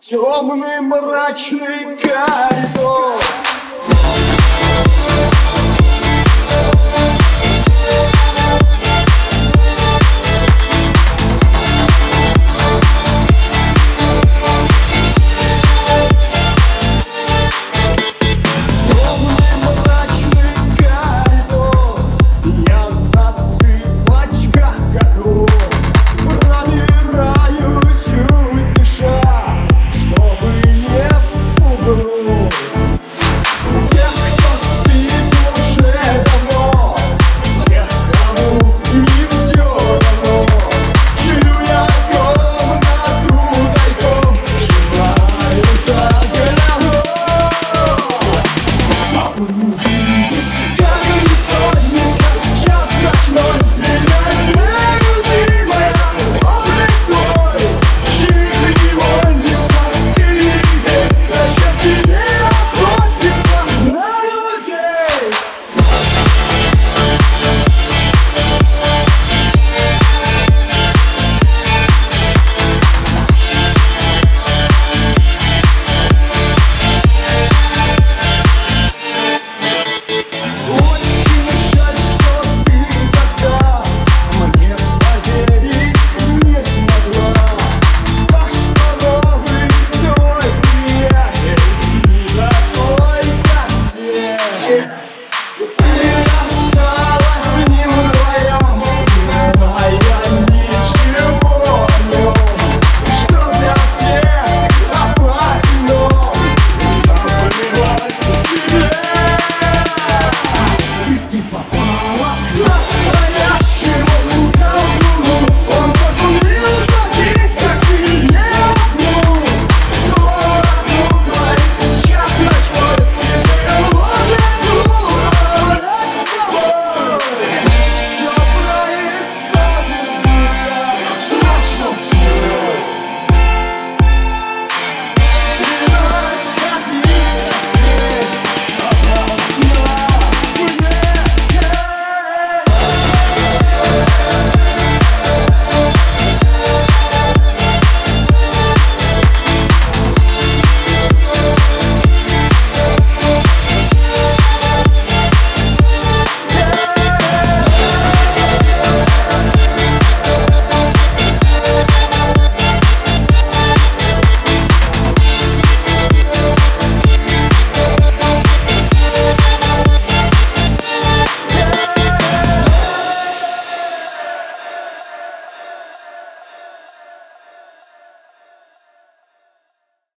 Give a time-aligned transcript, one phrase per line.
[0.00, 3.20] Темный мрачный коридор.